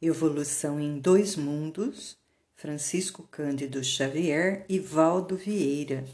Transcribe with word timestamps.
Evolução 0.00 0.78
em 0.78 1.00
Dois 1.00 1.34
Mundos, 1.34 2.16
Francisco 2.54 3.24
Cândido 3.24 3.82
Xavier 3.82 4.64
e 4.68 4.78
Valdo 4.78 5.36
Vieira, 5.36 6.04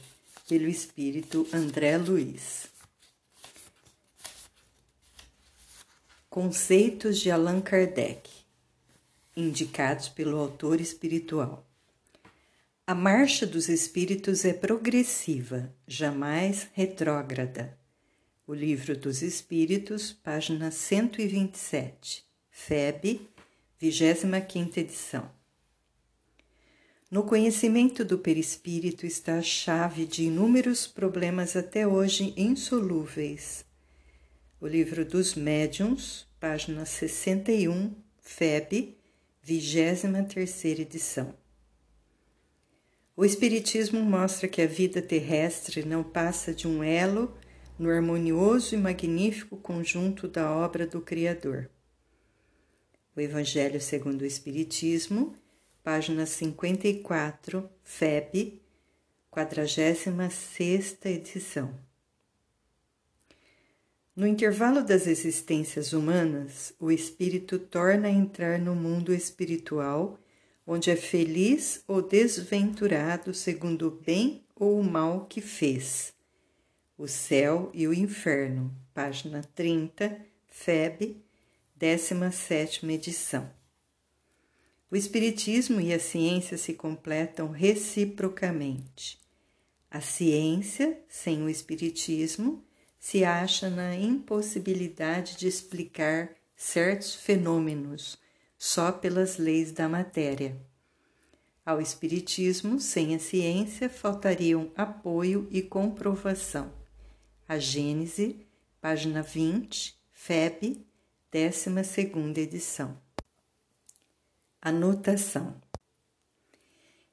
pelo 0.49 0.69
espírito 0.69 1.47
André 1.53 1.99
Luiz. 1.99 2.67
Conceitos 6.31 7.21
de 7.21 7.31
Allan 7.31 7.61
Kardec, 7.61 8.31
indicados 9.37 10.09
pelo 10.09 10.39
autor 10.39 10.81
espiritual. 10.81 11.67
A 12.87 12.95
marcha 12.95 13.47
dos 13.47 13.69
espíritos 13.69 14.47
é 14.47 14.55
progressiva, 14.55 15.71
jamais 15.87 16.69
retrógrada. 16.73 17.79
O 18.47 18.55
Livro 18.55 18.97
dos 18.97 19.21
Espíritos, 19.21 20.11
página 20.11 20.71
127, 20.71 22.25
FEB, 22.51 23.34
25 23.91 24.81
edição. 24.81 25.31
No 27.11 27.23
conhecimento 27.23 28.05
do 28.05 28.19
perispírito 28.19 29.05
está 29.05 29.37
a 29.37 29.43
chave 29.43 30.07
de 30.07 30.25
inúmeros 30.25 30.87
problemas 30.87 31.55
até 31.55 31.87
hoje 31.87 32.33
insolúveis. 32.37 33.65
O 34.61 34.67
Livro 34.67 35.05
dos 35.05 35.35
Médiuns, 35.35 36.27
página 36.41 36.87
61, 36.87 37.95
FEB, 38.21 38.97
23 39.43 40.65
edição. 40.81 41.35
O 43.15 43.25
Espiritismo 43.25 44.01
mostra 44.01 44.49
que 44.49 44.63
a 44.63 44.67
vida 44.67 45.03
terrestre 45.03 45.85
não 45.85 46.03
passa 46.03 46.55
de 46.55 46.67
um 46.67 46.83
elo 46.83 47.37
no 47.79 47.91
harmonioso 47.91 48.75
e 48.75 48.79
magnífico 48.79 49.57
conjunto 49.57 50.27
da 50.27 50.51
obra 50.51 50.87
do 50.87 51.01
Criador. 51.01 51.71
O 53.17 53.21
Evangelho 53.21 53.81
segundo 53.81 54.23
o 54.23 54.27
Espiritismo, 54.27 55.37
página 55.85 56.27
54, 56.27 57.71
FEB, 57.85 58.61
46 59.31 60.97
edição. 61.05 61.79
No 64.17 64.27
intervalo 64.27 64.83
das 64.83 65.07
existências 65.07 65.93
humanas, 65.93 66.75
o 66.81 66.91
espírito 66.91 67.57
torna 67.57 68.09
a 68.09 68.11
entrar 68.11 68.59
no 68.59 68.75
mundo 68.75 69.15
espiritual 69.15 70.19
onde 70.67 70.91
é 70.91 70.97
feliz 70.97 71.85
ou 71.87 72.03
desventurado 72.03 73.33
segundo 73.33 73.87
o 73.87 73.91
bem 73.93 74.43
ou 74.57 74.81
o 74.81 74.85
mal 74.85 75.27
que 75.27 75.41
fez. 75.41 76.13
O 76.99 77.07
céu 77.07 77.71
e 77.73 77.87
o 77.87 77.95
inferno, 77.95 78.75
página 78.93 79.43
30, 79.55 80.19
FEB, 80.49 81.23
17 81.77 82.87
edição. 82.87 83.51
O 84.89 84.95
Espiritismo 84.95 85.81
e 85.81 85.93
a 85.93 85.99
ciência 85.99 86.57
se 86.57 86.75
completam 86.75 87.51
reciprocamente. 87.51 89.21
A 89.91 90.01
ciência, 90.01 91.03
sem 91.09 91.43
o 91.43 91.49
Espiritismo, 91.49 92.65
se 92.97 93.25
acha 93.25 93.69
na 93.69 93.97
impossibilidade 93.97 95.37
de 95.37 95.49
explicar 95.49 96.31
certos 96.55 97.17
fenômenos 97.17 98.19
só 98.57 98.93
pelas 98.93 99.37
leis 99.37 99.73
da 99.73 99.89
matéria. 99.89 100.57
Ao 101.67 101.81
Espiritismo, 101.81 102.79
sem 102.79 103.17
a 103.17 103.19
ciência, 103.19 103.91
faltariam 103.91 104.71
apoio 104.77 105.49
e 105.51 105.61
comprovação. 105.61 106.73
A 107.49 107.59
Gênese, 107.59 108.47
página 108.81 109.23
20, 109.23 109.99
FEB, 110.13 110.87
12 111.35 111.69
edição. 112.41 112.97
Anotação: 114.63 115.61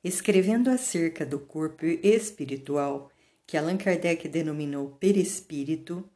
Escrevendo 0.03 0.69
acerca 0.69 1.25
do 1.25 1.39
corpo 1.39 1.87
espiritual, 1.87 3.11
que 3.47 3.57
Allan 3.57 3.77
Kardec 3.77 4.27
denominou 4.27 4.89
perispírito, 4.99 6.07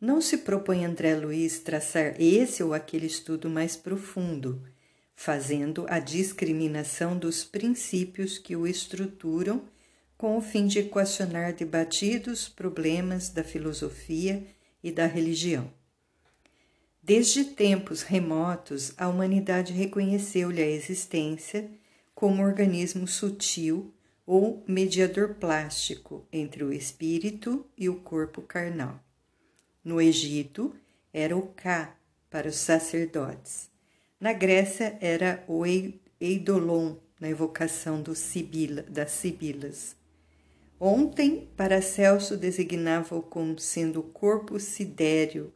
não 0.00 0.20
se 0.20 0.38
propõe 0.38 0.84
André 0.84 1.14
Luiz 1.14 1.60
traçar 1.60 2.20
esse 2.20 2.64
ou 2.64 2.74
aquele 2.74 3.06
estudo 3.06 3.48
mais 3.48 3.76
profundo, 3.76 4.60
fazendo 5.14 5.86
a 5.88 6.00
discriminação 6.00 7.16
dos 7.16 7.44
princípios 7.44 8.38
que 8.38 8.56
o 8.56 8.66
estruturam 8.66 9.62
com 10.18 10.36
o 10.36 10.40
fim 10.40 10.66
de 10.66 10.80
equacionar 10.80 11.54
debatidos 11.54 12.48
problemas 12.48 13.28
da 13.28 13.44
filosofia 13.44 14.44
e 14.82 14.90
da 14.90 15.06
religião. 15.06 15.72
Desde 17.06 17.44
tempos 17.44 18.02
remotos, 18.02 18.92
a 18.96 19.06
humanidade 19.06 19.72
reconheceu-lhe 19.72 20.60
a 20.60 20.68
existência 20.68 21.70
como 22.16 22.42
organismo 22.42 23.06
sutil 23.06 23.94
ou 24.26 24.64
mediador 24.66 25.34
plástico 25.34 26.26
entre 26.32 26.64
o 26.64 26.72
espírito 26.72 27.64
e 27.78 27.88
o 27.88 27.94
corpo 28.00 28.42
carnal. 28.42 28.98
No 29.84 30.00
Egito, 30.00 30.74
era 31.12 31.36
o 31.36 31.42
Ka 31.42 31.96
para 32.28 32.48
os 32.48 32.56
sacerdotes. 32.56 33.70
Na 34.18 34.32
Grécia, 34.32 34.98
era 35.00 35.44
o 35.46 35.62
Eidolon, 36.20 36.96
na 37.20 37.28
evocação 37.28 38.02
Sibila, 38.16 38.82
das 38.82 39.12
Sibilas. 39.12 39.94
Ontem, 40.80 41.48
Paracelso 41.56 42.36
designava-o 42.36 43.22
como 43.22 43.60
sendo 43.60 44.00
o 44.00 44.10
corpo 44.10 44.58
sidéreo, 44.58 45.52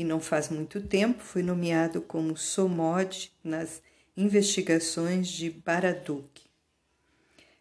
e 0.00 0.04
não 0.04 0.18
faz 0.18 0.48
muito 0.48 0.80
tempo 0.80 1.22
foi 1.22 1.42
nomeado 1.42 2.00
como 2.00 2.34
Somod 2.34 3.30
nas 3.44 3.82
investigações 4.16 5.28
de 5.28 5.50
Baraduc. 5.50 6.40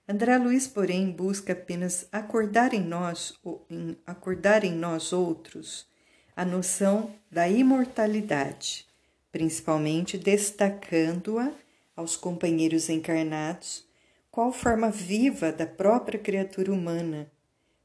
André 0.07 0.37
Luiz, 0.37 0.65
porém, 0.65 1.11
busca 1.11 1.51
apenas 1.51 2.07
acordar 2.13 2.73
em 2.73 2.79
nós, 2.79 3.37
em 3.69 3.97
acordar 4.07 4.63
em 4.63 4.71
nós 4.71 5.11
outros 5.11 5.85
a 6.33 6.45
noção 6.45 7.13
da 7.29 7.49
imortalidade, 7.49 8.87
principalmente 9.33 10.17
destacando-a 10.17 11.51
aos 11.93 12.15
companheiros 12.15 12.87
encarnados, 12.87 13.85
qual 14.31 14.53
forma 14.53 14.89
viva 14.89 15.51
da 15.51 15.67
própria 15.67 16.17
criatura 16.17 16.71
humana, 16.71 17.29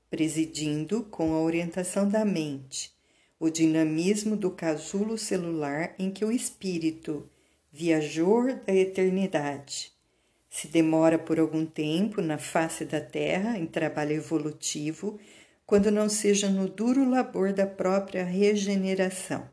presidindo 0.09 1.03
com 1.03 1.35
a 1.35 1.41
orientação 1.41 2.09
da 2.09 2.25
mente, 2.25 2.94
o 3.44 3.50
dinamismo 3.50 4.38
do 4.38 4.50
casulo 4.50 5.19
celular 5.19 5.94
em 5.99 6.10
que 6.10 6.25
o 6.25 6.32
espírito, 6.32 7.28
viajor 7.71 8.55
da 8.66 8.75
eternidade, 8.75 9.93
se 10.49 10.66
demora 10.66 11.19
por 11.19 11.38
algum 11.38 11.66
tempo 11.66 12.22
na 12.22 12.38
face 12.38 12.87
da 12.87 13.03
terra 13.03 13.59
em 13.59 13.66
trabalho 13.66 14.12
evolutivo 14.12 15.21
quando 15.66 15.91
não 15.91 16.09
seja 16.09 16.49
no 16.49 16.66
duro 16.66 17.06
labor 17.06 17.53
da 17.53 17.66
própria 17.66 18.25
regeneração. 18.25 19.47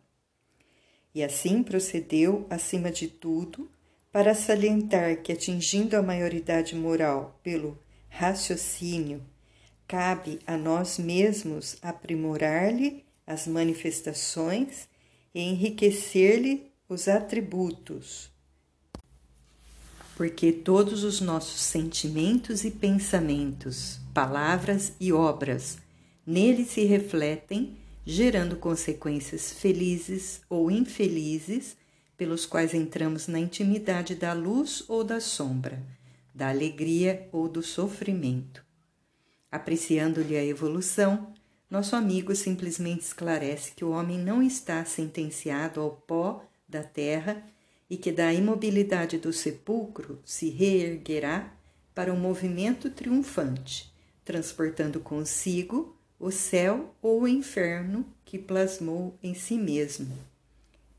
E 1.14 1.22
assim 1.22 1.62
procedeu, 1.62 2.48
acima 2.50 2.92
de 2.92 3.10
tudo, 3.10 3.70
para 4.10 4.34
salientar 4.34 5.22
que, 5.22 5.34
atingindo 5.34 5.98
a 5.98 6.02
maioridade 6.02 6.78
moral 6.78 7.38
pelo 7.44 7.78
raciocínio, 8.08 9.22
cabe 9.86 10.40
a 10.48 10.56
nós 10.56 10.98
mesmos 10.98 11.76
aprimorar-lhe 11.82 13.04
as 13.32 13.48
manifestações 13.48 14.90
e 15.34 15.42
enriquecer-lhe 15.42 16.70
os 16.90 17.08
atributos. 17.08 18.30
Porque 20.18 20.52
todos 20.52 21.06
os 21.06 21.22
nossos 21.22 21.62
sentimentos 21.62 22.66
e 22.66 22.72
pensamentos, 22.72 24.00
palavras 24.14 24.94
e 25.00 25.14
obras 25.14 25.78
nele 26.28 26.66
se 26.66 26.84
refletem, 26.84 27.78
gerando 28.06 28.58
consequências 28.58 29.54
felizes 29.54 30.42
ou 30.50 30.70
infelizes, 30.70 31.78
pelos 32.18 32.46
quais 32.46 32.74
entramos 32.74 33.28
na 33.28 33.40
intimidade 33.40 34.14
da 34.14 34.34
luz 34.34 34.84
ou 34.88 35.04
da 35.04 35.20
sombra, 35.20 35.82
da 36.36 36.50
alegria 36.50 37.28
ou 37.32 37.48
do 37.48 37.64
sofrimento. 37.64 38.64
Apreciando-lhe 39.50 40.36
a 40.36 40.46
evolução, 40.46 41.34
nosso 41.72 41.96
amigo 41.96 42.36
simplesmente 42.36 43.04
esclarece 43.04 43.72
que 43.72 43.86
o 43.86 43.92
homem 43.92 44.20
não 44.20 44.44
está 44.44 44.84
sentenciado 44.84 45.80
ao 45.80 45.92
pó 45.92 46.44
da 46.68 46.84
terra 46.84 47.42
e 47.90 47.96
que 47.96 48.12
da 48.12 48.34
imobilidade 48.34 49.18
do 49.18 49.32
sepulcro 49.32 50.20
se 50.26 50.50
reerguerá 50.50 51.54
para 51.96 52.14
um 52.14 52.20
movimento 52.20 52.90
triunfante, 52.90 53.90
transportando 54.26 55.00
consigo 55.00 55.96
o 56.20 56.30
céu 56.30 56.94
ou 57.02 57.22
o 57.22 57.28
inferno 57.28 58.06
que 58.26 58.38
plasmou 58.38 59.18
em 59.24 59.34
si 59.34 59.56
mesmo. 59.56 60.14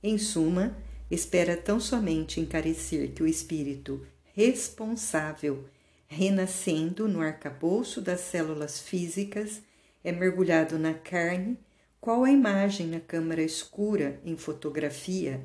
Em 0.02 0.16
suma, 0.16 0.74
espera 1.10 1.54
tão 1.54 1.78
somente 1.78 2.40
encarecer 2.40 3.12
que 3.12 3.22
o 3.22 3.26
espírito 3.26 4.06
responsável, 4.34 5.66
renascendo 6.08 7.06
no 7.06 7.20
arcabouço 7.20 8.00
das 8.00 8.20
células 8.22 8.80
físicas, 8.80 9.60
é 10.04 10.12
mergulhado 10.12 10.78
na 10.78 10.94
carne, 10.94 11.58
qual 12.00 12.24
a 12.24 12.30
imagem 12.30 12.88
na 12.88 13.00
câmara 13.00 13.42
escura 13.42 14.20
em 14.24 14.36
fotografia 14.36 15.40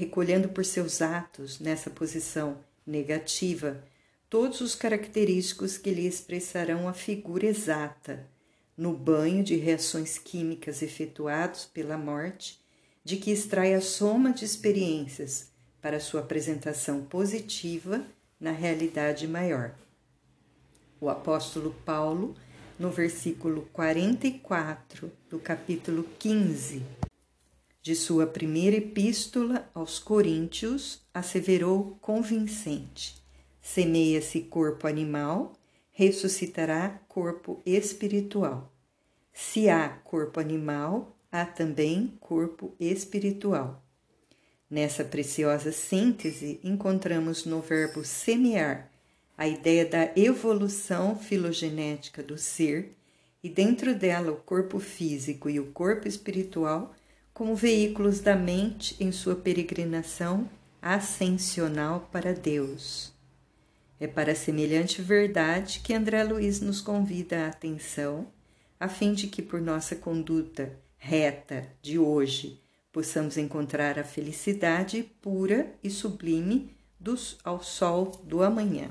recolhendo 0.00 0.48
por 0.48 0.64
seus 0.64 1.02
atos, 1.02 1.60
nessa 1.60 1.90
posição 1.90 2.64
negativa, 2.86 3.84
todos 4.30 4.62
os 4.62 4.74
característicos 4.74 5.76
que 5.76 5.90
lhe 5.90 6.06
expressarão 6.06 6.88
a 6.88 6.94
figura 6.94 7.44
exata, 7.44 8.26
no 8.74 8.94
banho 8.94 9.44
de 9.44 9.56
reações 9.56 10.16
químicas 10.16 10.80
efetuados 10.80 11.66
pela 11.66 11.98
morte, 11.98 12.58
de 13.04 13.18
que 13.18 13.30
extrai 13.30 13.74
a 13.74 13.80
soma 13.82 14.32
de 14.32 14.42
experiências 14.42 15.50
para 15.82 16.00
sua 16.00 16.20
apresentação 16.20 17.04
positiva 17.04 18.02
na 18.40 18.52
realidade 18.52 19.28
maior. 19.28 19.74
O 20.98 21.10
apóstolo 21.10 21.74
Paulo, 21.84 22.34
no 22.80 22.90
versículo 22.90 23.68
44 23.74 25.12
do 25.28 25.38
capítulo 25.38 26.02
15 26.18 26.82
de 27.82 27.94
sua 27.94 28.26
primeira 28.26 28.76
epístola 28.76 29.68
aos 29.74 29.98
Coríntios, 29.98 31.02
asseverou 31.12 31.98
convincente: 32.00 33.22
semeia-se 33.60 34.40
corpo 34.40 34.86
animal, 34.86 35.52
ressuscitará 35.92 37.02
corpo 37.06 37.60
espiritual. 37.66 38.72
Se 39.30 39.68
há 39.68 39.90
corpo 40.02 40.40
animal, 40.40 41.14
há 41.30 41.44
também 41.44 42.16
corpo 42.18 42.74
espiritual. 42.80 43.84
Nessa 44.70 45.04
preciosa 45.04 45.70
síntese, 45.70 46.58
encontramos 46.64 47.44
no 47.44 47.60
verbo 47.60 48.02
semear 48.04 48.89
a 49.40 49.48
ideia 49.48 49.86
da 49.86 50.12
evolução 50.14 51.16
filogenética 51.16 52.22
do 52.22 52.36
ser 52.36 52.94
e, 53.42 53.48
dentro 53.48 53.94
dela, 53.94 54.32
o 54.32 54.36
corpo 54.36 54.78
físico 54.78 55.48
e 55.48 55.58
o 55.58 55.72
corpo 55.72 56.06
espiritual 56.06 56.94
como 57.32 57.56
veículos 57.56 58.20
da 58.20 58.36
mente 58.36 58.94
em 59.02 59.10
sua 59.10 59.34
peregrinação 59.34 60.46
ascensional 60.82 62.06
para 62.12 62.34
Deus. 62.34 63.14
É 63.98 64.06
para 64.06 64.34
semelhante 64.34 65.00
verdade 65.00 65.80
que 65.82 65.94
André 65.94 66.22
Luiz 66.22 66.60
nos 66.60 66.82
convida 66.82 67.46
a 67.46 67.48
atenção, 67.48 68.26
a 68.78 68.88
fim 68.88 69.14
de 69.14 69.26
que, 69.26 69.40
por 69.40 69.58
nossa 69.58 69.96
conduta 69.96 70.70
reta 70.98 71.66
de 71.80 71.98
hoje, 71.98 72.60
possamos 72.92 73.38
encontrar 73.38 73.98
a 73.98 74.04
felicidade 74.04 75.02
pura 75.22 75.72
e 75.82 75.88
sublime 75.88 76.76
dos, 77.00 77.38
ao 77.42 77.62
sol 77.62 78.20
do 78.22 78.42
amanhã. 78.42 78.90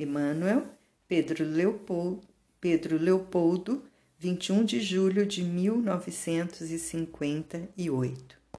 Emmanuel, 0.00 0.62
Pedro 1.08 1.44
Leopoldo, 1.44 2.22
Pedro 2.60 2.96
Leopoldo 2.96 3.82
21 4.20 4.64
de 4.64 4.80
julho 4.80 5.26
de 5.26 5.42
1958. 5.42 8.37